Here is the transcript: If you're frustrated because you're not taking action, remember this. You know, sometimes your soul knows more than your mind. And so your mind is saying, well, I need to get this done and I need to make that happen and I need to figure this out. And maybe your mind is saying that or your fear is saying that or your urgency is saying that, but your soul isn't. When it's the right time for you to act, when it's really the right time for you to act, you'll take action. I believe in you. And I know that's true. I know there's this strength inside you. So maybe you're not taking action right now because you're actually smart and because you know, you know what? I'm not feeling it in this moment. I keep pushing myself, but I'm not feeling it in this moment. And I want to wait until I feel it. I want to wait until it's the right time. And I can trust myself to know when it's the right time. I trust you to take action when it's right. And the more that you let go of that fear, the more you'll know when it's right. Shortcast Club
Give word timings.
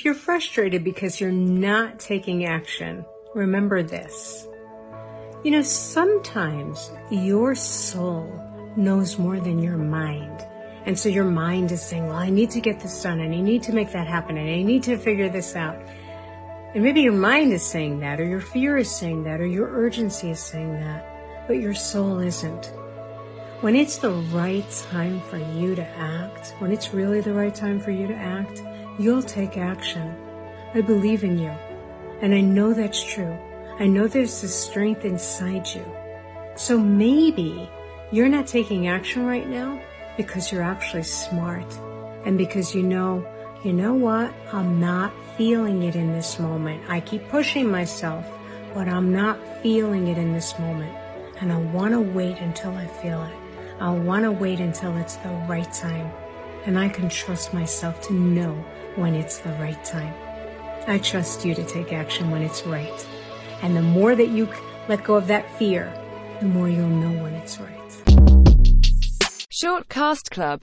If 0.00 0.06
you're 0.06 0.14
frustrated 0.14 0.82
because 0.82 1.20
you're 1.20 1.30
not 1.30 1.98
taking 1.98 2.46
action, 2.46 3.04
remember 3.34 3.82
this. 3.82 4.48
You 5.44 5.50
know, 5.50 5.60
sometimes 5.60 6.90
your 7.10 7.54
soul 7.54 8.32
knows 8.78 9.18
more 9.18 9.38
than 9.38 9.58
your 9.58 9.76
mind. 9.76 10.42
And 10.86 10.98
so 10.98 11.10
your 11.10 11.26
mind 11.26 11.70
is 11.70 11.82
saying, 11.82 12.06
well, 12.06 12.16
I 12.16 12.30
need 12.30 12.48
to 12.52 12.62
get 12.62 12.80
this 12.80 13.02
done 13.02 13.20
and 13.20 13.34
I 13.34 13.42
need 13.42 13.62
to 13.64 13.74
make 13.74 13.92
that 13.92 14.06
happen 14.06 14.38
and 14.38 14.48
I 14.48 14.62
need 14.62 14.84
to 14.84 14.96
figure 14.96 15.28
this 15.28 15.54
out. 15.54 15.76
And 16.74 16.82
maybe 16.82 17.02
your 17.02 17.12
mind 17.12 17.52
is 17.52 17.62
saying 17.62 18.00
that 18.00 18.18
or 18.20 18.24
your 18.24 18.40
fear 18.40 18.78
is 18.78 18.90
saying 18.90 19.24
that 19.24 19.38
or 19.38 19.46
your 19.46 19.68
urgency 19.68 20.30
is 20.30 20.40
saying 20.40 20.80
that, 20.80 21.46
but 21.46 21.58
your 21.58 21.74
soul 21.74 22.20
isn't. 22.20 22.72
When 23.60 23.76
it's 23.76 23.98
the 23.98 24.12
right 24.32 24.64
time 24.90 25.20
for 25.28 25.36
you 25.36 25.74
to 25.74 25.86
act, 25.86 26.54
when 26.58 26.72
it's 26.72 26.94
really 26.94 27.20
the 27.20 27.34
right 27.34 27.54
time 27.54 27.78
for 27.78 27.90
you 27.90 28.06
to 28.06 28.14
act, 28.14 28.62
you'll 29.00 29.22
take 29.22 29.56
action. 29.56 30.14
I 30.74 30.82
believe 30.82 31.24
in 31.24 31.38
you. 31.38 31.52
And 32.20 32.34
I 32.34 32.42
know 32.42 32.74
that's 32.74 33.02
true. 33.02 33.34
I 33.78 33.86
know 33.86 34.06
there's 34.06 34.42
this 34.42 34.54
strength 34.54 35.06
inside 35.06 35.66
you. 35.74 35.84
So 36.54 36.78
maybe 36.78 37.68
you're 38.12 38.28
not 38.28 38.46
taking 38.46 38.88
action 38.88 39.24
right 39.24 39.48
now 39.48 39.80
because 40.18 40.52
you're 40.52 40.62
actually 40.62 41.04
smart 41.04 41.64
and 42.26 42.36
because 42.36 42.74
you 42.74 42.82
know, 42.82 43.26
you 43.64 43.72
know 43.72 43.94
what? 43.94 44.34
I'm 44.52 44.78
not 44.78 45.14
feeling 45.38 45.82
it 45.84 45.96
in 45.96 46.12
this 46.12 46.38
moment. 46.38 46.82
I 46.86 47.00
keep 47.00 47.26
pushing 47.30 47.70
myself, 47.70 48.26
but 48.74 48.86
I'm 48.86 49.14
not 49.14 49.38
feeling 49.62 50.08
it 50.08 50.18
in 50.18 50.34
this 50.34 50.58
moment. 50.58 50.94
And 51.40 51.50
I 51.50 51.56
want 51.56 51.94
to 51.94 52.00
wait 52.00 52.36
until 52.36 52.72
I 52.72 52.86
feel 52.86 53.22
it. 53.22 53.34
I 53.80 53.88
want 53.88 54.24
to 54.24 54.32
wait 54.32 54.60
until 54.60 54.94
it's 54.98 55.16
the 55.16 55.30
right 55.48 55.72
time. 55.72 56.12
And 56.66 56.78
I 56.78 56.90
can 56.90 57.08
trust 57.08 57.54
myself 57.54 58.02
to 58.02 58.12
know 58.12 58.62
when 58.96 59.14
it's 59.14 59.38
the 59.38 59.52
right 59.54 59.82
time. 59.84 60.14
I 60.86 60.98
trust 60.98 61.44
you 61.44 61.54
to 61.54 61.64
take 61.64 61.92
action 61.92 62.30
when 62.30 62.42
it's 62.42 62.66
right. 62.66 63.06
And 63.62 63.76
the 63.76 63.82
more 63.82 64.16
that 64.16 64.28
you 64.28 64.48
let 64.88 65.04
go 65.04 65.14
of 65.14 65.26
that 65.28 65.48
fear, 65.58 65.92
the 66.40 66.46
more 66.46 66.68
you'll 66.68 66.88
know 66.88 67.22
when 67.22 67.34
it's 67.34 67.58
right. 67.60 67.76
Shortcast 69.62 70.30
Club 70.30 70.58